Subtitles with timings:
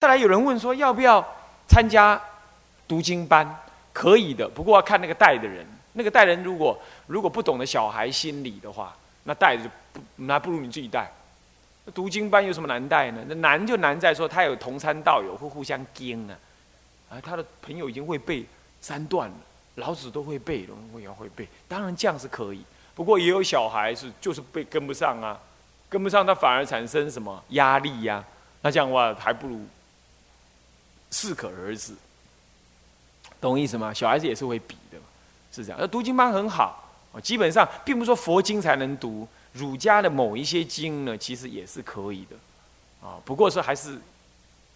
[0.00, 1.22] 再来有人问说要不要
[1.68, 2.18] 参加
[2.88, 3.46] 读经班？
[3.92, 5.66] 可以的，不过要看那个带的人。
[5.92, 11.12] 那个带人如果如果不懂得小孩心理的话，那带着不那不如你自己带。
[11.92, 13.22] 读经班有什么难带呢？
[13.28, 16.38] 那难就难在说他有同参道友会互相经啊，
[17.10, 18.46] 啊，他的朋友已经会背
[18.80, 19.36] 三段了，
[19.74, 21.46] 老子都会背了，我也会背。
[21.68, 22.64] 当然这样是可以，
[22.94, 25.38] 不过也有小孩是就是背跟不上啊，
[25.90, 28.24] 跟不上他反而产生什么压力呀？
[28.62, 29.60] 那这样的话还不如
[31.10, 31.92] 适可而止，
[33.40, 33.92] 懂我意思吗？
[33.92, 34.98] 小孩子也是会比的，
[35.52, 35.78] 是这样。
[35.80, 36.90] 那读经班很好，
[37.22, 39.26] 基本上并不是说佛经才能读。
[39.52, 42.36] 儒家的某一些经呢，其实也是可以的，
[43.04, 43.98] 啊，不过是还是，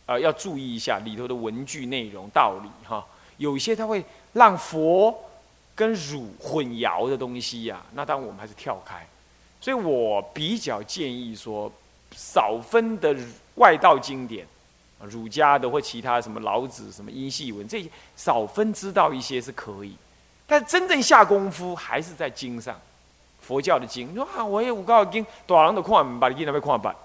[0.05, 3.06] 呃，要注意一下里头的文句内容道理哈。
[3.37, 5.16] 有一些它会让佛
[5.77, 9.06] 跟儒混淆的东西呀，那当然我们还是跳开。
[9.61, 11.70] 所以我比较建议说，
[12.11, 13.16] 少分的
[13.55, 14.45] 外道经典，
[15.01, 19.97] 儒家的或其他什么老子什么阴系文这些少分知道一些是可以，
[20.47, 22.78] 但真正下功夫还是在经上。
[23.41, 26.97] 佛教的经，你说啊，我也五高经，大人都看，把你经那边看板。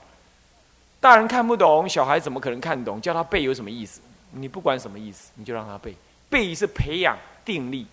[1.02, 3.02] 大人看不懂，小孩怎么可能看懂？
[3.02, 4.00] 叫他背有什么意思？
[4.31, 5.94] 你不管什么意思，你就让他背。
[6.30, 7.86] 背是培养定力、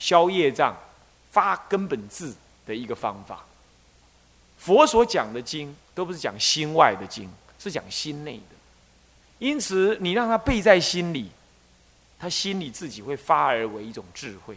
[0.00, 0.76] 消业障、
[1.30, 2.34] 发根本智
[2.66, 3.44] 的一个方法。
[4.58, 8.51] 佛所讲的经，都不是讲心外的经，是讲心内的。
[9.42, 11.28] 因此，你让他背在心里，
[12.16, 14.56] 他心里自己会发而为一种智慧。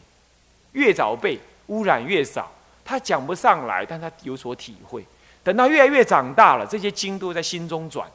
[0.74, 2.52] 越早背，污染越少。
[2.84, 5.04] 他讲不上来，但他有所体会。
[5.44, 8.08] 等到越来越长大了，这些经都在心中转，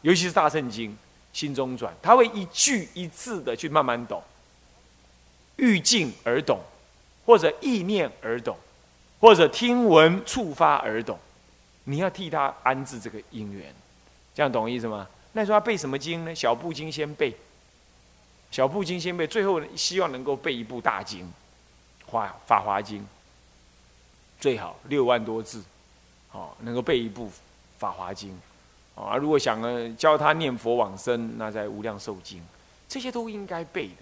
[0.00, 0.96] 尤其是大圣经，
[1.34, 4.22] 心中转，他会一句一字的去慢慢懂，
[5.56, 6.58] 欲静而懂，
[7.26, 8.56] 或者意念而懂，
[9.20, 11.18] 或者听闻触发而懂。
[11.84, 13.74] 你要替他安置这个因缘，
[14.34, 15.06] 这样懂意思吗？
[15.36, 16.34] 那时候他背什么经呢？
[16.34, 17.36] 小部经先背，
[18.50, 21.26] 小部经先背，最后希望能够背一部大经，
[22.10, 23.02] 《华法华经》。
[24.40, 25.62] 最好六万多字，
[26.32, 27.26] 哦，能够背一部
[27.78, 28.38] 《法华经》，
[29.00, 32.38] 啊，如果想呢教他念佛往生，那在《无量寿经》，
[32.86, 33.94] 这些都应该背的，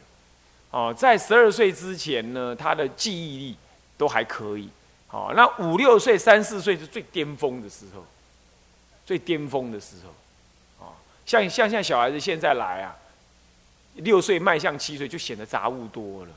[0.71, 3.57] 哦，在十二岁之前呢，他的记忆力
[3.97, 4.69] 都还可以，
[5.07, 8.05] 好，那五六岁、三四岁是最巅峰的时候，
[9.07, 10.91] 最巅峰的时候，啊，
[11.27, 12.97] 像像像小孩子现在来啊，
[13.95, 16.33] 六岁迈向七岁就显得杂物多了，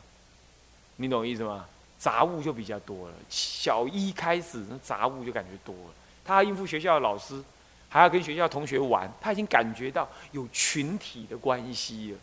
[0.95, 1.65] 你懂意思吗？
[1.99, 5.93] 杂物就比较多了，小一开始那杂物就感觉多了。
[6.23, 7.43] 他应付学校的老师，
[7.89, 12.19] 还要跟学校同学玩，他已经感觉到有群体的关系了。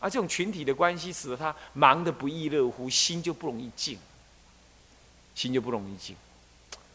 [0.00, 3.98] 而这种群体的关系使得他忙得不亦乐乎，心就不容易静，
[5.34, 6.14] 心就不容易静，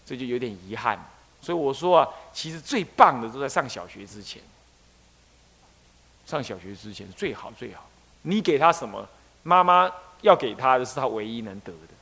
[0.06, 1.04] 这就有点遗憾。
[1.46, 4.42] 所以我说啊，其实最棒的都在上小学之前，
[6.26, 7.88] 上小学之前最好最好。
[8.24, 9.08] 你给他什么，
[9.44, 9.92] 妈妈。
[10.22, 11.94] 要给他的是他唯一能得的，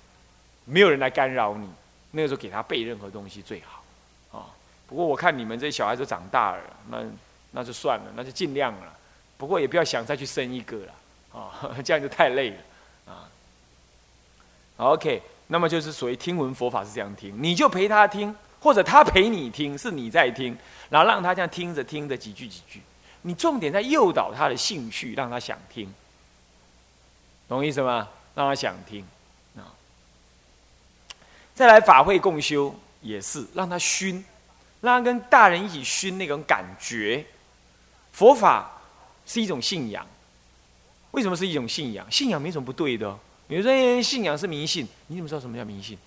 [0.64, 1.68] 没有人来干扰你。
[2.12, 3.84] 那个时候给他背任何东西最好，
[4.38, 4.46] 啊。
[4.88, 7.04] 不过我看你们这些小孩子长大了，那
[7.52, 8.94] 那就算了，那就尽量了。
[9.36, 10.94] 不过也不要想再去生一个了，
[11.34, 12.58] 啊， 这样就太累了，
[13.08, 13.28] 啊。
[14.78, 20.58] OK，那么就是所谓听闻佛法是这样听，你就陪他听，或者他陪你听，是你在听，
[20.90, 22.82] 然后让他这样听着听着几句几句，
[23.24, 25.94] 你重点在诱导他的兴趣，让他想听。
[27.50, 28.08] 懂意思吗？
[28.34, 29.06] 让他想听
[29.58, 29.68] 啊。
[31.54, 34.24] 再来法会共修也是让他熏，
[34.80, 37.26] 让他跟大人一起熏那种感觉。
[38.14, 38.82] 佛法
[39.26, 40.08] 是一种信仰，
[41.12, 42.10] 为什么是一种信仰？
[42.10, 43.20] 信仰没什么不对的。
[43.46, 45.98] 比如说信仰是迷信，你怎么知道什么叫迷信？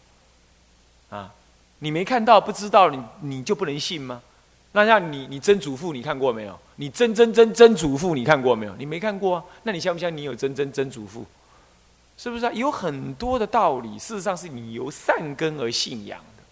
[1.11, 1.33] 啊，
[1.79, 4.23] 你没看到不知道，你你就不能信吗？
[4.73, 6.59] 那像你你曾祖父你看过没有？
[6.77, 8.75] 你曾曾曾曾祖父你看过没有？
[8.77, 9.45] 你没看过啊？
[9.63, 11.25] 那你相不相信你有曾曾曾祖父？
[12.19, 12.53] 是不是啊？
[12.53, 16.43] 有很多的道理，事实上是你由善根而信仰的，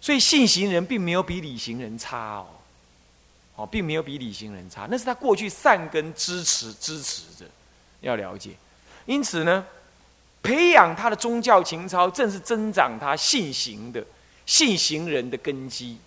[0.00, 2.46] 所以信行人并没有比理行人差哦，
[3.56, 7.44] 哦，并没有比理行人差，那是他过去善根支持支持着，
[8.00, 8.50] 要了解。
[9.04, 9.64] 因此呢，
[10.42, 14.04] 培养他的宗教情操，正是增长他信行的
[14.46, 15.98] 信行人的根基。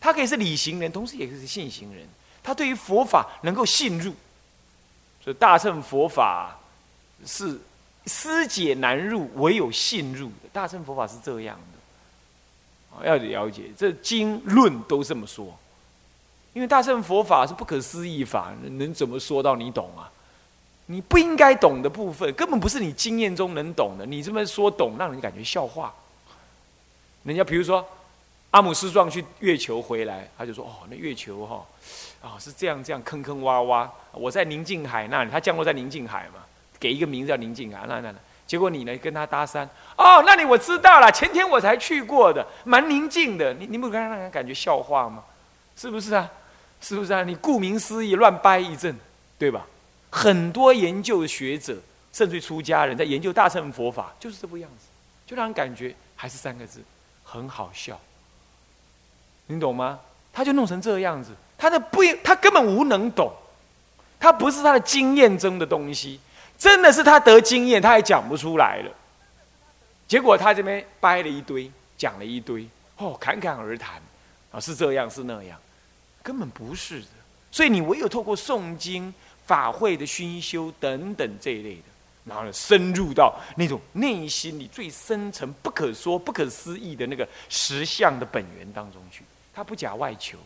[0.00, 2.06] 他可以是理行人，同时也可以是信行人。
[2.42, 4.14] 他对于佛法能够信入，
[5.22, 6.58] 所以大乘佛法
[7.26, 7.60] 是。
[8.06, 10.48] 思解难入，唯有信入的。
[10.50, 11.60] 大乘佛法是这样
[13.00, 15.54] 的，要了解这经论都这么说。
[16.54, 20.10] 因为大乘佛法是不可思议法，能怎么说到你懂啊？
[20.86, 24.06] 你不应该懂的部分，根本不是你经验中能懂的。
[24.06, 25.92] 你这么说懂，让人感觉笑话。
[27.24, 27.86] 人家比如说，
[28.50, 31.66] 阿姆斯壮去月球回来，他就说：“哦，那月球哈，
[32.22, 33.88] 啊是这样这样坑坑洼洼。
[34.12, 36.40] 我在宁静海那里，他降落在宁静海嘛，
[36.80, 37.84] 给一个名字叫宁静海。
[37.86, 39.66] 那那那，结果你呢跟他搭讪？
[39.96, 43.52] 哦，那里我知道了，前天我才去过的，蛮宁静的。
[43.54, 45.24] 你你不让人感觉笑话吗？
[45.76, 46.30] 是不是啊？
[46.80, 47.22] 是不是啊？
[47.24, 48.96] 你顾名思义乱掰一阵，
[49.38, 49.66] 对吧？
[50.10, 51.76] 很多研究的学者，
[52.12, 54.86] 甚至出家人在研究大乘佛法，就是这副样子，
[55.26, 56.80] 就让人感觉还是三个字，
[57.28, 58.00] 很好笑。
[59.46, 60.00] 你懂吗？
[60.32, 63.30] 他就弄成这样子，他的不，他根本无能懂，
[64.18, 66.18] 他不是他的经验中的东西，
[66.56, 68.90] 真的是他得经验，他也讲不出来了。
[70.06, 72.66] 结果他这边掰了一堆，讲了一堆，
[72.96, 74.00] 哦，侃侃而谈，
[74.50, 75.60] 啊，是这样，是那样，
[76.22, 77.06] 根本不是的。
[77.50, 79.12] 所以你唯有透过诵经。
[79.48, 81.82] 法会的熏修等等这一类的，
[82.28, 89.24] 然后呢，深入到那种内心里最深层、不可说、不可思议的那个实相的本源当中去。
[89.54, 90.38] 他不假外求，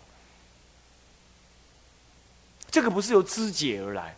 [2.70, 4.14] 这个不是由肢解而来。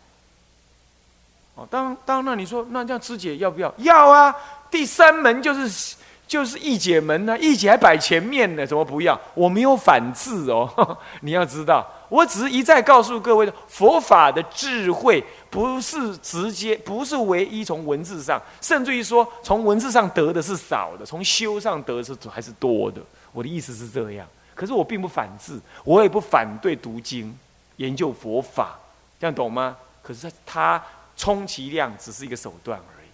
[1.55, 3.73] 哦，当当那你说那这样肢解要不要？
[3.79, 4.35] 要啊！
[4.69, 5.95] 第三门就是
[6.27, 9.19] 就是义解门呢，义解还摆前面呢，怎么不要？
[9.33, 11.85] 我没有反制哦， 你要知道。
[12.07, 15.23] 我只是一再告诉各位的，佛法的智慧
[15.55, 23.01] 不是直接，不是唯一从文字上，甚至于说从文字上得的是少的，从修上得的是还是多的。
[23.31, 27.33] 我的意思是这样，可是我并不反制，我也不反对读经、
[27.77, 28.77] 研究佛法，
[29.17, 29.77] 这样懂吗？
[30.03, 30.83] 可是它
[31.15, 33.07] 充其量只是一个手段而已。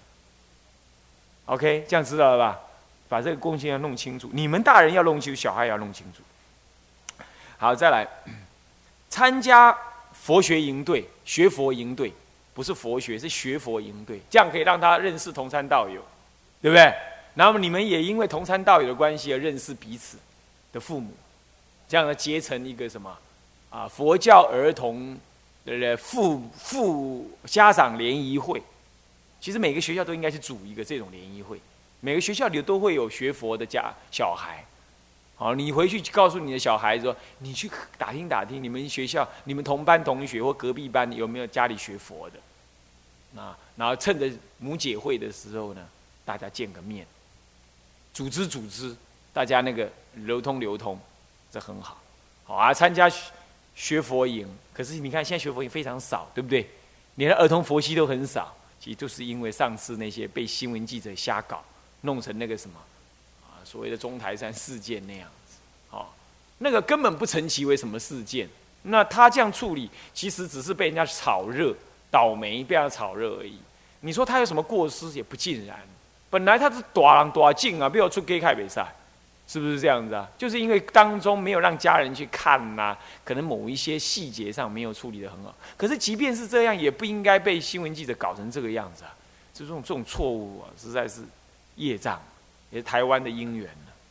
[1.45, 2.59] OK，这样知道了吧？
[3.07, 6.23] 把这个贡献要弄清楚，你们大人要弄清楚，小孩也要弄清楚。
[7.59, 8.07] 好，再来。
[9.09, 9.77] 参加
[10.13, 12.13] 佛学营队，学佛营队，
[12.53, 16.01] 不是佛学，是学佛应对，这样可以让他认识同参道友，
[16.61, 16.93] 对不对？
[17.33, 20.17] 那么你们也因为同参道友的关系而认识彼此
[20.73, 21.13] 的父母，
[21.87, 23.17] 这样呢结成一个什么
[23.69, 23.87] 啊？
[23.87, 25.17] 佛教儿童
[25.65, 28.61] 的父父家长联谊会。
[29.39, 31.57] 其实每个学校都应该去组一个这种联谊会，
[31.99, 34.63] 每个学校里都会有学佛的家小孩。
[35.41, 37.67] 好，你回去告诉你的小孩说，你去
[37.97, 43.41] 打听打听，你们学校、你们同班同学或隔壁班有没有家里学佛的？
[43.41, 45.81] 啊，然后趁着母姐会的时候呢，
[46.23, 47.07] 大家见个面，
[48.13, 48.95] 组织组织，
[49.33, 50.99] 大家那个流通流通，
[51.51, 51.99] 这很好。
[52.43, 53.11] 好啊，参加
[53.73, 56.69] 学佛营，可是你看现在学佛营非常少，对不对？
[57.15, 61.63] 连儿童佛系都很少，其实就是因为上次那些被新闻记者瞎搞，
[62.01, 62.75] 弄成那个什么。
[63.63, 65.57] 所谓的中台山事件那样子，
[65.91, 66.05] 哦，
[66.59, 68.47] 那个根本不成其为什么事件。
[68.83, 71.71] 那他这样处理，其实只是被人家炒热，
[72.09, 73.59] 倒霉被人家炒热而已。
[73.99, 75.77] 你说他有什么过失，也不尽然。
[76.31, 78.91] 本来他是大人大劲啊，不要出给开比赛，
[79.47, 80.27] 是不是这样子啊？
[80.37, 85.53] 就是因为当中没有让家人去看呐，可能某一些细节上没有处理的很好。
[85.77, 89.13] 可是即便是这样，也不应该被新闻记者搞成这个样子啊！
[89.53, 91.21] 这种这种错误啊，实在是
[91.75, 92.19] 业障。
[92.71, 93.69] 也是台湾的因缘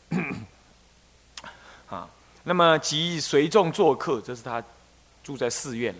[1.89, 2.07] 啊，
[2.43, 4.63] 那么即随众做客，这是他
[5.23, 5.93] 住在寺院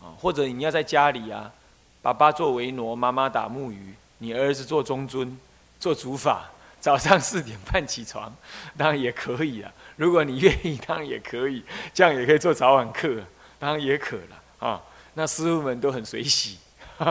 [0.00, 1.50] 啊，或者你要在家里啊，
[2.02, 5.38] 爸爸做维罗，妈妈打木鱼，你儿子做中尊，
[5.80, 6.50] 做主法，
[6.80, 8.34] 早上四点半起床，
[8.76, 9.72] 当然也可以啊。
[9.96, 11.64] 如果你愿意，当然也可以，
[11.94, 13.22] 这样也可以做早晚课，
[13.58, 14.82] 当然也可了啊。
[15.14, 16.58] 那师傅们都很随喜。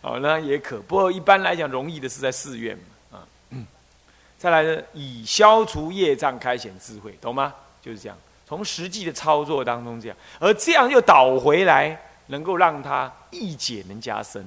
[0.00, 0.80] 好，那也可。
[0.80, 2.76] 不过一般来讲，容易的是在寺院
[3.10, 3.26] 嘛，啊。
[4.38, 7.52] 再来呢，以消除业障，开显智慧，懂吗？
[7.82, 8.16] 就是这样，
[8.46, 14.42] 从实际的操作当中这样，而这样又倒回来，能够让他意解能加深，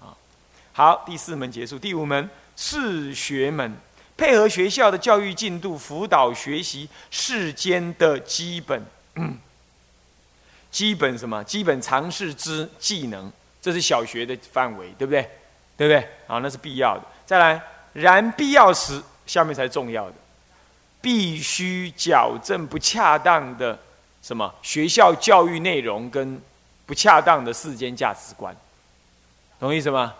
[0.00, 0.14] 啊。
[0.72, 3.76] 好，第四门结束，第五门是学门，
[4.16, 8.86] 配合学校的教育进度，辅导学习世间的基本，
[10.70, 11.42] 基本什么？
[11.42, 13.32] 基本常识之技能。
[13.64, 15.22] 这是小学的范围，对不对？
[15.74, 16.06] 对不对？
[16.26, 17.02] 好，那是必要的。
[17.24, 17.58] 再来，
[17.94, 20.14] 然必要时，下面才是重要的，
[21.00, 23.78] 必须矫正不恰当的
[24.20, 26.38] 什么学校教育内容跟
[26.84, 28.54] 不恰当的世间价值观，
[29.58, 30.12] 懂意思吗？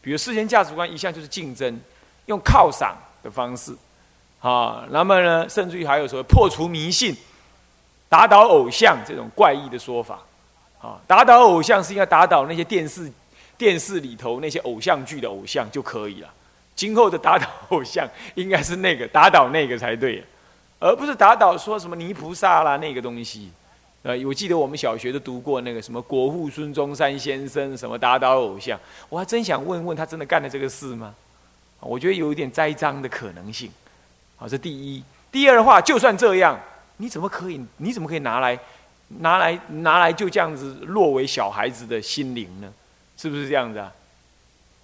[0.00, 1.78] 比如世间价值观一向就是竞争，
[2.24, 3.76] 用犒赏的方式，
[4.40, 7.14] 啊，那么呢，甚至于还有说破除迷信、
[8.08, 10.20] 打倒偶像这种怪异的说法。
[10.80, 13.10] 啊，打倒偶像是应该打倒那些电视、
[13.56, 16.28] 电视里头那些偶像剧的偶像就可以了。
[16.76, 20.22] 今后的打倒偶像应该是那个打倒那个才对，
[20.78, 23.50] 而不是打倒说什么泥菩萨啦那个东西。
[24.02, 31.12] 呃，我记得我们小学都读过那个什么国父孙中山先生什么打倒偶像，我还真想问问他真的干了这个事吗？
[31.80, 33.70] 我觉得有一点栽赃的可能性。
[34.36, 35.02] 好，这第一。
[35.32, 36.58] 第二的话，就算这样，
[36.98, 37.60] 你怎么可以？
[37.78, 38.58] 你怎么可以拿来，
[39.08, 42.72] 拿来，拿来就这样子落为小孩子的心灵呢？
[43.16, 43.92] 是不是这样子啊？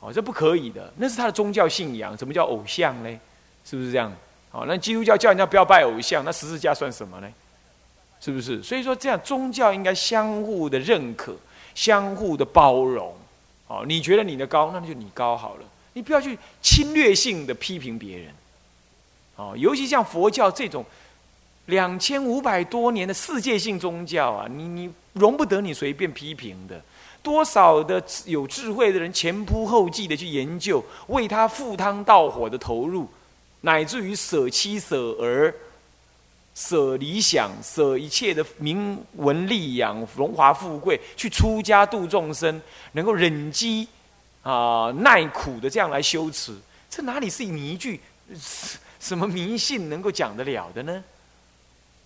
[0.01, 2.17] 哦，这不可以的，那是他的宗教信仰。
[2.17, 3.21] 什么叫偶像呢？
[3.65, 4.13] 是不是这样？
[4.51, 7.29] 好，那基督教叫人家不要拜偶像，那十字架算什么呢？
[8.21, 8.63] 是不是？
[8.63, 11.37] 所以说，这样宗教应该相互的认可，
[11.75, 13.15] 相互的包容。
[13.67, 15.65] 哦，你觉得你的高，那就你高好了，
[15.95, 18.29] 你不要去侵略性的批评别人。
[19.37, 20.85] 哦，尤其像佛教这种
[21.67, 26.83] 两千五百多年的世界性宗教啊，你你容不得你随便批评的。
[27.23, 33.09] 多少的有智慧的人前仆后继的去研究，为他赴汤蹈火的投入，
[33.63, 35.55] 乃至于舍妻舍儿、
[36.55, 42.61] 舍理想、舍一切的名闻利养、荣华富贵，去出家度众生，
[42.93, 43.89] 能够忍饥
[44.43, 46.55] 啊耐苦的这样来修持，
[46.91, 47.99] 这哪里是你一句
[49.01, 51.03] 什么迷信能够讲得了的呢？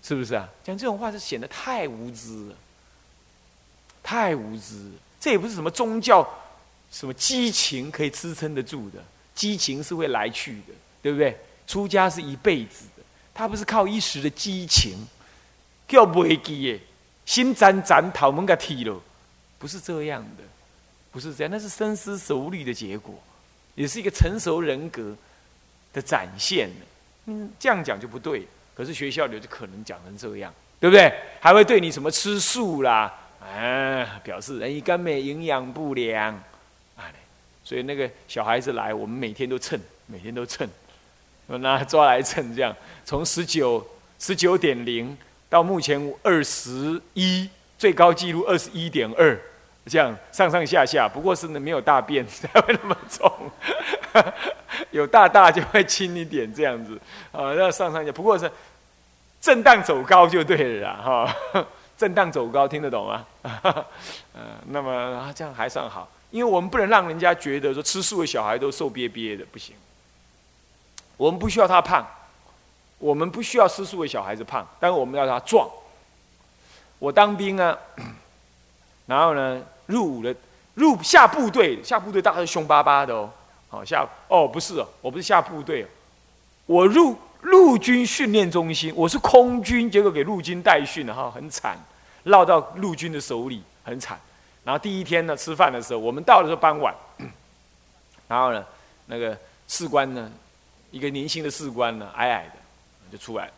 [0.02, 0.48] 是不是啊？
[0.64, 2.54] 讲这种话是显得太无知了，
[4.02, 4.90] 太无知。
[5.20, 6.26] 这也不是什么宗教，
[6.90, 9.02] 什么激情可以支撑得住的。
[9.34, 11.36] 激情是会来去的，对不对？
[11.66, 13.02] 出家是一辈子的，
[13.34, 15.06] 他不是靠一时的激情，
[15.86, 16.80] 叫不会记耶，
[17.26, 19.00] 心斩斩头门个剃了，
[19.58, 20.44] 不是这样的，
[21.12, 23.14] 不是这样，那是深思熟虑的结果，
[23.74, 25.14] 也是一个成熟人格
[25.92, 26.70] 的展现。
[27.26, 28.48] 嗯，这样讲就不对。
[28.78, 31.12] 可是学校里就可能讲成这样，对不对？
[31.40, 33.12] 还会对你什么吃素啦？
[33.42, 36.32] 啊，表示人一根本营养不良，
[36.96, 37.10] 啊，
[37.64, 40.68] 所以那个小孩子来，我们每天都称，每天都称，
[41.48, 42.72] 拿抓来称，这样
[43.04, 43.84] 从十九
[44.20, 45.18] 十九点零
[45.48, 49.36] 到目前二十一，最高纪录二十一点二，
[49.88, 53.32] 这样上上下下，不过是呢没有大便 才会那么重，
[54.90, 57.00] 有大大就会轻一点这样子，
[57.32, 58.50] 啊，那上上下，不过是
[59.40, 61.36] 震荡走高就对了哈。
[61.98, 63.26] 震荡走高，听得懂吗？
[64.32, 69.74] 嗯，那么这样还算好，因为我们不能让人家觉得说吃素的小孩都瘦瘪瘪的，不行。
[71.16, 72.06] 我们不需要他胖，
[72.98, 75.68] 我们不需要吃素的小孩子胖，但是我们要他壮。
[77.00, 77.76] 我当兵啊，
[79.08, 80.32] 然后呢，入伍了，
[80.74, 83.28] 入下部队，下部队大概是凶巴巴的哦。
[83.68, 85.88] 好下哦，不是哦，我不是下部队，哦
[86.66, 87.18] 我入。
[87.42, 91.78] 陆军训练中心，我是空军，结果给陆军代训了哈，很惨，
[92.24, 94.18] 落到陆军的手里，很惨。
[94.64, 96.92] 然后第一天呢，吃饭的时候，我们到的时候傍晚，
[98.26, 98.66] 然后呢，
[99.06, 99.38] 那个
[99.68, 100.28] 士官呢，
[100.90, 103.48] 一个年轻的士官呢，矮矮的，就出来。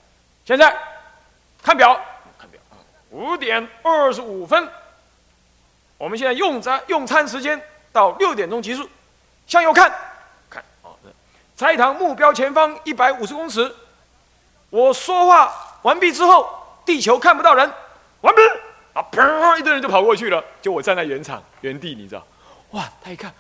[0.44, 0.76] 现在
[1.62, 1.98] 看表，
[2.38, 2.60] 看表，
[3.08, 4.68] 五点二十五分，
[6.00, 7.60] 我们现在用餐用餐时间
[7.92, 8.88] 到六点钟结束，
[9.46, 9.92] 向右看。
[10.48, 10.96] 看哦
[11.54, 13.70] 菜堂目标前方一百五十公尺。
[14.70, 15.52] 我说话
[15.82, 16.48] 完毕之后，
[16.86, 17.70] 地球看不到人，
[18.22, 18.40] 完毕。
[18.94, 19.58] 啊，砰！
[19.58, 22.26] 一堆人就跑过去了，就我站在原场原地，你知道？
[22.70, 22.88] 哇！
[23.02, 23.30] 他一看，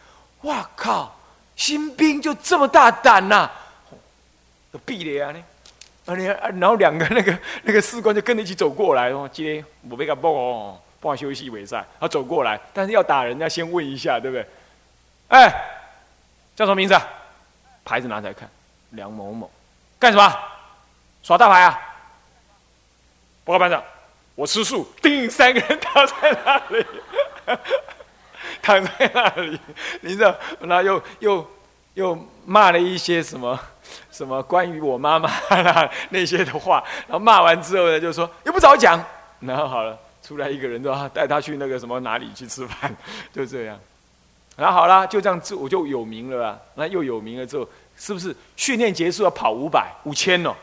[0.42, 1.16] 哇靠！
[1.56, 3.50] 新兵就这么大胆呐？
[4.70, 5.32] 都毙了呀！
[5.32, 5.42] 呢，
[6.04, 6.24] 啊你，
[6.60, 14.46] 然后两个那个那个士官就跟着一起走过来，哦：“今天我被他爆哦，不休息为赛。”他走过来，但是要打人要先问一下，对不对？
[15.28, 15.50] 哎，
[16.54, 16.96] 叫什么名字？
[17.84, 18.48] 牌子拿起来看，
[18.90, 19.50] 梁某某，
[19.98, 20.38] 干什么？
[21.22, 21.78] 耍大牌啊！
[23.44, 23.82] 报告班长，
[24.34, 24.90] 我吃素。
[25.02, 26.86] 叮，三个人躺在那里，
[28.62, 29.60] 躺在那里，
[30.02, 30.34] 你知道？
[30.60, 31.50] 然后又又
[31.94, 33.58] 又骂了一些什么
[34.10, 36.82] 什么关于我妈妈啦那些的话。
[37.06, 39.02] 然后骂完之后呢，就说又不早讲。
[39.40, 42.94] 然后好了，出来一个人，说带他去那个什么哪里去吃饭，
[43.32, 43.78] 就这样。
[44.56, 46.58] 然后好了，就这样子我就有名了啊！
[46.74, 50.54] 那又有名了之后，是不是训练结束要跑五百、五千哦？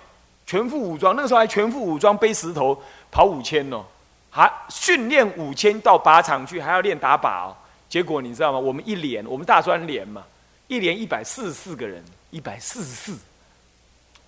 [0.45, 3.83] 全副武装，那个时候还全副武装背石头跑五千哦，
[4.29, 7.55] 还训练五千到靶场去，还要练打靶哦。
[7.89, 8.59] 结果你知道吗？
[8.59, 10.23] 我们一连，我们大专连嘛，
[10.67, 13.17] 一连一百四十四个人，一百四十四，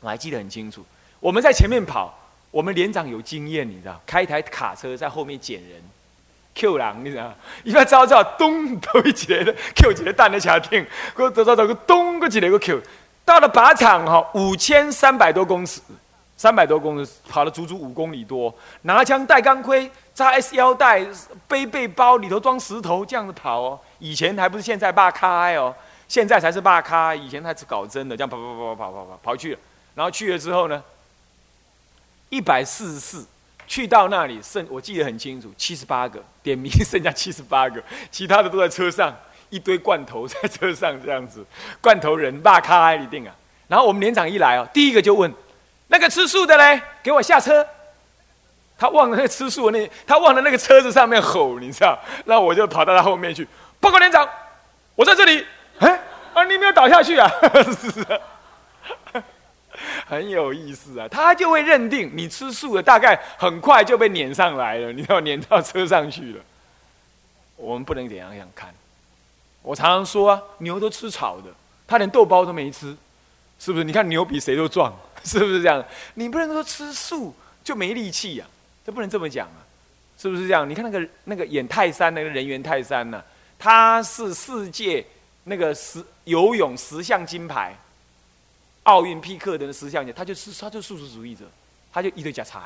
[0.01, 0.83] 我还记得很清楚。
[1.19, 2.17] 我们在前面跑，
[2.51, 5.81] 我们连长有经验，你知道，开一台卡车在后面捡人
[6.55, 7.31] ，Q 狼，你知道，
[7.63, 12.81] 一般招招咚头一截的 Q 几个起的叮艇，我走走走个咚个几个 Q，
[13.23, 15.79] 到了靶场哈，五千三百多公尺，
[16.35, 18.51] 三百多公尺跑了足足五公里多，
[18.81, 21.05] 拿枪带钢盔，扎 S 腰带，
[21.47, 23.79] 背背包里头装石头，这样子跑哦。
[23.99, 25.71] 以前还不是现在霸开哦，
[26.07, 29.55] 现在才是霸开，以前他是搞真的，这样跑跑跑跑跑跑跑去，
[29.93, 30.83] 然后去了之后呢？
[32.29, 33.25] 一百四十四。
[33.67, 39.15] 去到那里剩我记得很清楚，七十八个点名，剩下七十八个，其他的都在车上，
[39.51, 41.45] 一堆罐头 在车上这样子，
[41.79, 43.35] 罐头人大咖一定啊。
[43.67, 45.31] 然后我们连长一来哦，第一个就问
[45.87, 47.63] 那个吃素的嘞，给我下车。
[48.75, 51.99] 他忘了那个吃素的那，他忘了那个车子上面吼，你知道？
[52.25, 53.47] 那我就跑到他后面去，
[53.79, 54.27] 报告连长，
[54.95, 55.45] 我在这里。
[55.77, 56.01] 哎，
[56.33, 57.29] 啊，你没有倒下去啊？
[57.65, 58.21] 是 是，
[60.09, 61.07] 很有意思啊。
[61.07, 66.41] 他就会认定你吃素的，大概很快就被撵上来了，你知道，撵到车上去了。
[67.55, 68.73] 我们不能怎样样看。
[69.61, 71.51] 我常常说啊，牛都吃草的，
[71.85, 72.97] 他连豆包都没吃，
[73.59, 73.83] 是不是？
[73.83, 74.91] 你看牛比谁都壮，
[75.23, 75.83] 是不是这样？
[76.15, 78.45] 你不能说吃素就没力气呀。
[78.85, 79.61] 这不能这么讲啊，
[80.17, 80.67] 是不是这样？
[80.67, 83.23] 你看那个那个演泰山那个人猿泰山呢，
[83.59, 85.05] 他是世界
[85.43, 87.77] 那个十游泳十项金牌，
[88.83, 91.45] 奥运匹克的十项奖，他就是他就素食主义者，
[91.91, 92.59] 他就一堆假菜，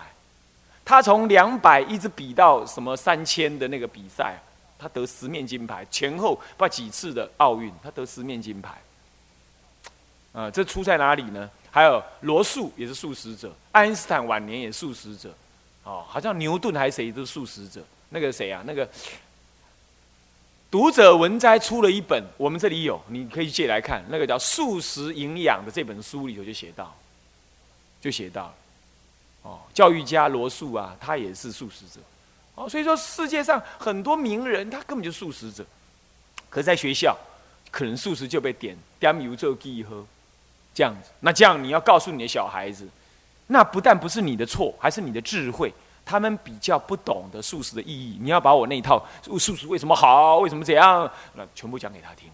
[0.85, 4.37] 他从两百一直比到什么三千的那个比赛，
[4.77, 8.71] 他得十面金牌，前后不几次的奥运，他得十面金牌。
[10.31, 11.49] 啊，这出在哪里呢？
[11.69, 15.33] 还有罗素也是素食者，爱因斯坦晚年也素食者。
[15.83, 17.83] 哦，好像牛顿还是谁都是素食者。
[18.09, 18.63] 那个谁啊？
[18.65, 18.87] 那个
[20.73, 24.03] 读者文摘出了一本，我们这里有，你可以借来看。
[24.09, 26.91] 那个叫《素食营养》的这本书里头就写到，
[28.01, 28.51] 就写到，
[29.43, 31.99] 哦，教育家罗素啊，他也是素食者。
[32.55, 35.63] 哦，所以说世界上很多名人他根本就素食者，
[36.49, 37.15] 可在学校
[37.69, 40.03] 可能素食就被点点油做鸡喝，
[40.73, 41.11] 这样子。
[41.19, 42.89] 那这样你要告诉你的小孩子。
[43.45, 45.71] 那不但不是你的错，还是你的智慧。
[46.05, 48.17] 他们比较不懂得素食的意义。
[48.21, 49.03] 你要把我那一套
[49.39, 52.29] 素食为什么好，为什么怎样，那全部讲给他听，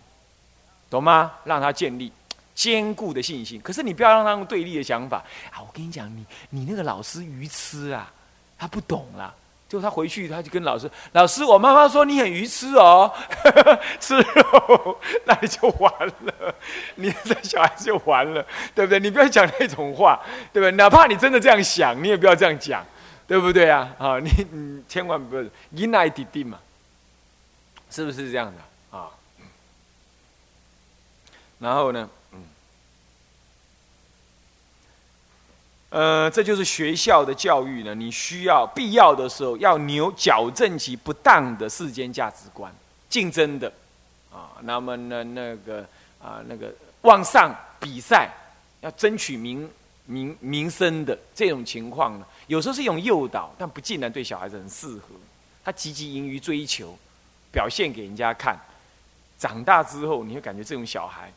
[0.89, 1.31] 懂吗？
[1.43, 2.11] 让他建立
[2.55, 3.61] 坚固的信心。
[3.61, 5.61] 可是你不要让他用对立的想法啊！
[5.61, 8.11] 我跟你讲，你你那个老师愚痴啊，
[8.57, 9.33] 他不懂啦。
[9.69, 13.13] 就他回去，他就跟老师：“老师，我妈妈说你很愚痴哦，
[14.01, 16.55] 吃肉，那你就完了，
[16.95, 18.99] 你这小孩就完了，对不对？
[18.99, 20.19] 你不要讲那种话，
[20.51, 20.71] 对不对？
[20.71, 22.83] 哪怕你真的这样想，你也不要这样讲，
[23.29, 23.95] 对不对啊？
[23.99, 26.59] 啊，你你千万不要因爱弟弟嘛，
[27.91, 29.11] 是不是这样的啊？
[31.59, 32.43] 然后呢？”嗯
[35.91, 37.93] 呃，这就是学校的教育呢。
[37.93, 42.73] 你需要必要的时候要扭矫正其不当的世间价值观，
[43.09, 43.71] 竞争的
[44.31, 45.81] 啊，那么呢那个
[46.19, 48.31] 啊那个往上比赛，
[48.81, 49.69] 要争取名
[50.05, 55.13] 名名声的这种情况呢，有时候是一种诱导，但不尽然对小孩子很适合。
[55.63, 56.97] 他积极营于追求，
[57.51, 58.59] 表现给人家看。
[59.37, 61.31] 长大之后，你会感觉这种小孩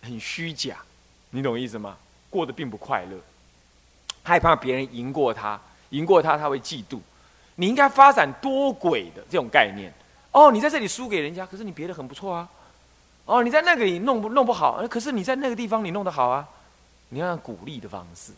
[0.00, 0.78] 很虚假，
[1.28, 1.94] 你懂意思吗？
[2.30, 3.18] 过得并不快乐。
[4.22, 6.98] 害怕别人赢过他，赢过他他会嫉妒。
[7.56, 9.92] 你应该发展多轨的这种概念。
[10.32, 12.48] 哦，你在这里输给人家，可是你别的很不错啊。
[13.26, 16.48] 哦，你在那个里弄不弄不好，可是你在那个地方你弄得好啊。
[17.10, 18.32] 你要用鼓励的方式。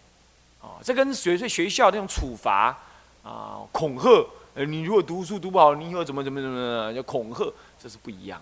[0.62, 2.74] 哦，这跟学学学校那种处罚
[3.22, 8.40] 啊、恐吓，呃，你如果读书读不好，你以后怎么怎么怎么，要恐吓，这是不一样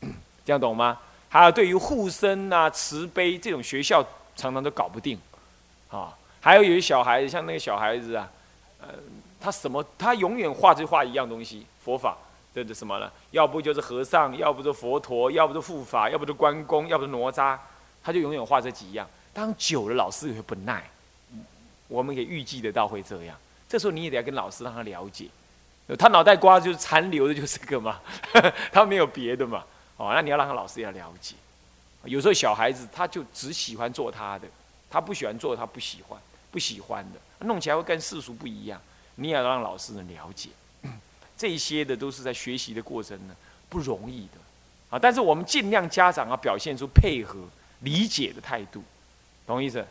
[0.00, 0.08] 的。
[0.44, 0.98] 这样懂吗？
[1.28, 4.04] 还有对于护身啊、慈悲这种学校
[4.36, 5.18] 常常都搞不定，
[5.90, 6.14] 啊。
[6.40, 8.28] 还有有些小孩子，像那个小孩子啊，
[8.80, 8.88] 呃，
[9.40, 12.16] 他什么，他永远画就画一样东西，佛法，
[12.52, 13.08] 这是什么呢？
[13.30, 17.56] 要不就是和尚，要不就佛陀，要不就护法，要不就关公，要不就哪吒，
[18.02, 19.08] 他就永远画这几样。
[19.32, 20.82] 当久了，老师也会不耐。
[21.92, 23.36] 我们也预计得到会这样。
[23.68, 25.28] 这时候你也得要跟老师让他了解，
[25.98, 28.00] 他脑袋瓜就是残留的就是这个嘛，
[28.72, 29.64] 他没有别的嘛。
[29.96, 31.34] 哦，那你要让他老师要了解。
[32.04, 34.48] 有时候小孩子他就只喜欢做他的，
[34.90, 36.18] 他不喜欢做他不喜欢。
[36.50, 38.78] 不喜欢的，弄起来会跟世俗不一样。
[39.14, 40.50] 你也要让老师能了解，
[41.34, 43.34] 这些的都是在学习的过程呢，
[43.70, 44.38] 不容易的
[44.90, 44.98] 啊。
[44.98, 47.38] 但是我们尽量家长要表现出配合、
[47.80, 48.84] 理解的态度，
[49.46, 49.82] 懂意思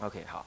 [0.00, 0.46] ？OK，好。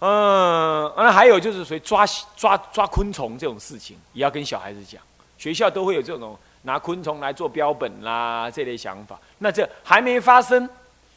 [0.00, 2.04] 嗯，那还有就是谁抓
[2.36, 5.00] 抓抓昆虫这种事情，也要跟小孩子讲。
[5.38, 9.18] 学校都会有这种拿昆虫来做标本啦这类想法。
[9.38, 10.68] 那这还没发生。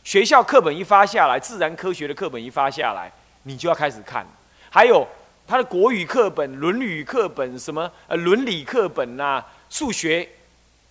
[0.01, 3.11] 学校课本一发下来，自然科学的课本一发下来，
[3.43, 4.25] 你就要开始看。
[4.69, 5.05] 还有
[5.45, 10.27] 他的国语课本、伦理课本、什么呃伦理课本呐，数学、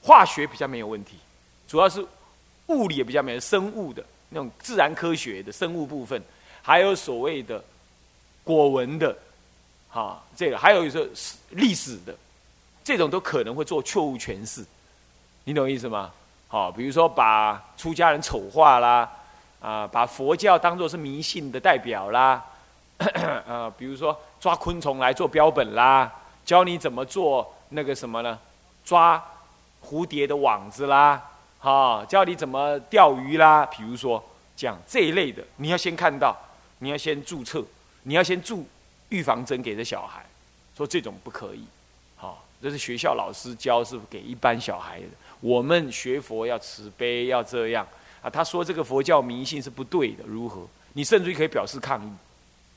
[0.03, 1.17] 化学比较没有问题，
[1.67, 2.05] 主要是
[2.67, 6.23] 物理也比较没有，生物的那种自然科学的生物部分，
[6.63, 7.65] 还有所谓的
[8.49, 9.15] 果文的，
[9.91, 11.07] 哈，这个还有一个
[11.51, 12.17] 历史的，
[12.83, 14.65] 这种都可能会做错误诠释，
[15.45, 16.11] 你懂意思吗？
[16.49, 19.07] 好，比如说把出家人丑化啦，
[19.61, 22.43] 啊，把佛教当做是迷信的代表啦，
[23.47, 26.11] 啊，比如说抓昆虫来做标本啦，
[26.47, 28.39] 教你怎么做那个什么呢？
[28.83, 29.23] 抓
[29.85, 31.23] 蝴蝶的网子啦，
[31.61, 33.67] 哈，教你怎么钓鱼啦。
[33.67, 34.25] 比如说
[34.57, 36.35] 讲这一类的，你要先看到，
[36.79, 37.63] 你要先注册，
[38.09, 38.67] 你要先注
[39.11, 40.25] 预防针给这小孩，
[40.75, 41.63] 说这种不可以，
[42.17, 45.07] 好，这是学校老师教是给一般小孩的。
[45.41, 47.87] 我们学佛要慈悲，要这样
[48.23, 48.31] 啊。
[48.31, 50.67] 他说这个佛教迷信是不对的，如何？
[50.95, 52.11] 你甚至于可以表示抗议，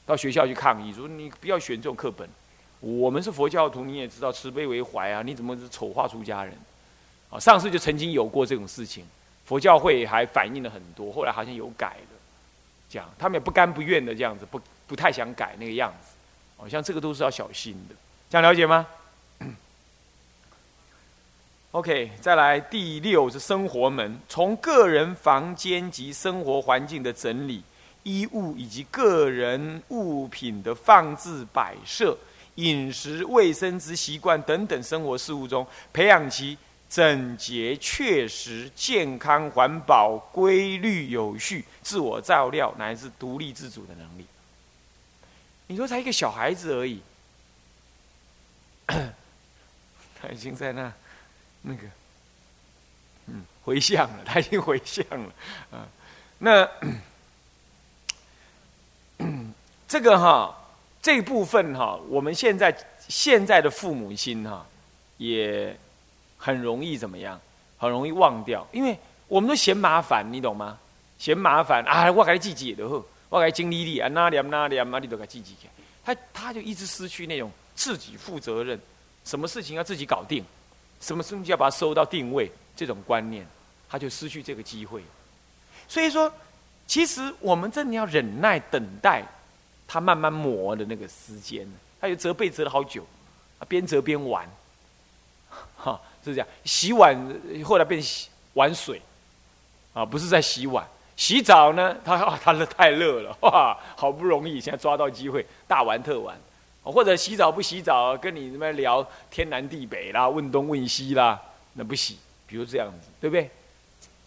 [0.06, 2.28] 到学校去抗议，说你不要选这种课本。
[2.82, 6.54] 我们是佛教徒，你也知道慈悲为怀啊，你怎么丑化出家人？
[7.30, 9.06] 啊，上次就曾经有过这种事情，
[9.46, 12.18] 佛教会还反映了很多，后来好像有改了，
[12.90, 14.60] 这样他们也不甘不愿的这样子，不
[14.92, 16.10] 不太想改那个样子，
[16.58, 17.96] 哦，像这个都是要小心的，
[18.30, 18.86] 这样了解吗？
[21.72, 27.64] OK，再来第六是生活门，从个人房间及生活环境的整理、
[28.04, 32.18] 衣物以及个人物品的放置摆设、
[32.56, 36.58] 饮食卫生之习惯等等生活事务中，培养其。
[36.92, 44.26] 整洁、确实、健康、环保、规律、有序、自我照料，乃至独立自主的能力。
[45.72, 47.02] 你说才一个小孩子而已，
[48.88, 50.92] 他已经在那
[51.62, 51.88] 那个
[53.28, 55.34] 嗯回向了，他已经回向了
[55.72, 55.88] 啊。
[56.38, 56.70] 那
[59.88, 60.56] 这个哈
[61.02, 62.76] 这部分哈，我们现在
[63.08, 64.66] 现在的父母亲哈
[65.18, 65.76] 也。
[66.44, 67.40] 很容易怎么样？
[67.78, 70.76] 很容易忘掉，因为我们都嫌麻烦，你懂吗？
[71.20, 72.12] 嫌麻烦啊！
[72.12, 75.70] 我给他记记的呵，我该经历历啊，哪点哪点啊，你都给他记记去。
[76.04, 78.78] 他他就一直失去那种自己负责任，
[79.24, 80.44] 什么事情要自己搞定，
[81.00, 83.48] 什么事情要把它收到定位，这种观念，
[83.90, 85.02] 他就失去这个机会。
[85.88, 86.30] 所以说，
[86.86, 89.24] 其实我们真的要忍耐等待
[89.88, 91.66] 他慢慢磨的那个时间。
[92.02, 93.06] 他就折被折了好久，
[93.60, 94.46] 啊，边折边玩，
[95.78, 96.02] 哈。
[96.24, 97.18] 是这样，洗碗
[97.66, 99.02] 后来变洗玩水，
[99.92, 100.88] 啊，不是在洗碗。
[101.22, 106.36] 洗澡呢，他啊，他热太热了，哇，好不容易现在抓到机会，大玩特玩。
[106.82, 111.40] 或者洗澡不洗澡，跟你那边聊天南地北啦，问东问西啦，
[111.74, 112.18] 那不洗。
[112.48, 113.48] 比如这样子，对不对？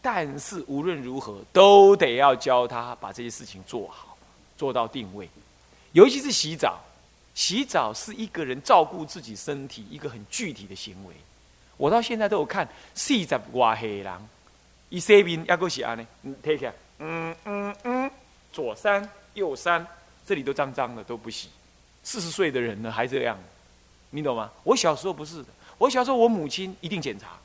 [0.00, 4.16] 但是无论如何，都得要教他把这些事情做好，
[4.56, 5.28] 做到定位。
[5.90, 6.78] 尤其是洗澡，
[7.34, 11.14] 洗澡是一个人照顾自己身体一个很具体的行为。
[11.76, 14.12] 我到现在都有看四十外岁人，
[14.90, 16.06] 一洗面要够洗安呢？
[16.22, 18.10] 嗯，睇起来，嗯嗯嗯，
[18.52, 19.86] 左三右三，
[20.26, 21.48] 这里都脏脏的都不洗。
[22.02, 23.38] 四十岁的人呢还这样，
[24.10, 24.50] 你懂吗？
[24.62, 27.38] 我小时候不是的，我小时候我母亲一定检查，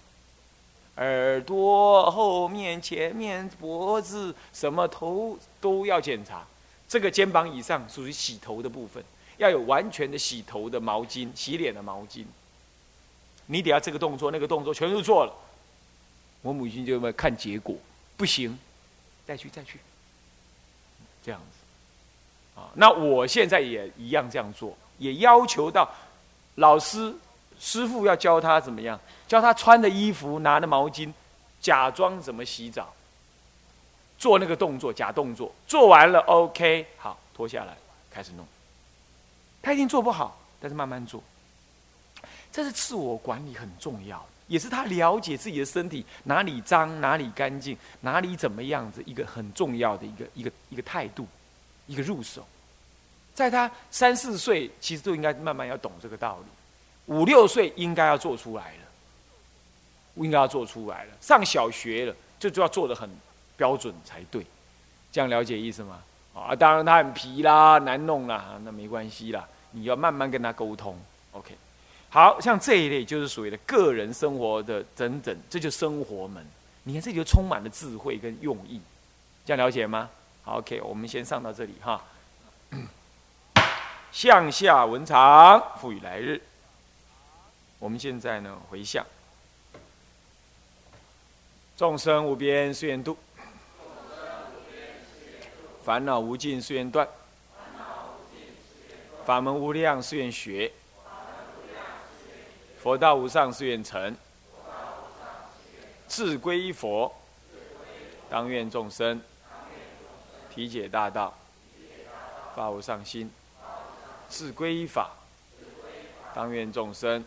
[0.98, 6.46] 耳朵后面、前面、脖子什么头都要检查。
[6.88, 9.04] 这个肩膀以上属于洗头的部分，
[9.38, 12.26] 要有完全的洗头的毛巾、洗脸的毛巾。
[13.46, 15.34] 你得要这个动作，那个动作全都做了，
[16.42, 17.76] 我母亲就会看结果，
[18.18, 18.58] 不行，
[19.30, 19.80] 再去再去，
[21.24, 25.88] 这样子，啊，那我现在也一样这样做，也要求到
[26.56, 27.14] 老师
[27.60, 31.14] 师傅要教他怎么样，教他穿的衣服，拿的毛巾，
[31.62, 32.92] 假装怎么洗澡，
[34.18, 37.78] 做那个动作，假动作，做完了，OK，好，脱下来
[38.10, 38.44] 开始弄，
[39.62, 41.22] 他一定做不好，但是慢慢做。
[42.52, 51.26] 这是自我管理很重要，也是他了解自己的身体哪里脏哪里干净哪里怎么样子一个很重要的一个一个一个态度，
[51.88, 52.46] 一个入手。
[53.34, 58.84] 在他三四岁，其实都应该慢慢要懂这个道理；五六岁应该要做出来了，
[60.16, 61.12] 应该要做出来了。
[61.22, 63.10] 上小学了，就就要做的很
[63.56, 64.46] 标准才对。
[65.12, 66.02] 这样了解意思吗？
[66.34, 70.98] 啊，当然他很皮啦，难弄啦，那没关系啦，你要慢慢跟他沟通。
[71.32, 71.56] OK。
[72.10, 76.44] 好像这一类就是所谓的个人生活的整整，这就生活门。
[76.84, 78.82] 你看这里就充满了智慧跟用意，
[79.46, 80.10] 这样了解吗？
[80.44, 82.04] 好，OK，我们先上到这里哈。
[84.12, 86.42] 向下文长，赋予来日。
[87.78, 89.06] 我们现在呢回向，
[91.78, 93.16] 众生无边誓愿度，
[95.86, 97.08] 烦恼无尽誓愿断，
[99.26, 100.72] 法门无量誓愿学。
[102.82, 104.16] 佛道无上誓愿成，
[106.08, 107.14] 自归依佛，
[108.30, 109.22] 当愿众生
[110.50, 111.34] 体解大道，
[112.56, 113.28] 发无上心；
[114.30, 115.12] 自归依法，
[116.34, 117.24] 当愿众生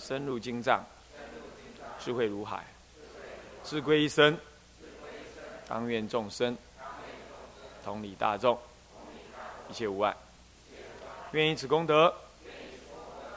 [0.00, 0.84] 深入经藏，
[2.00, 2.58] 智慧如海；
[3.62, 4.36] 自归依身，
[5.68, 6.58] 当愿众生
[7.84, 8.58] 同理大众，
[9.70, 10.12] 一切无碍。
[11.30, 12.12] 愿以此功德。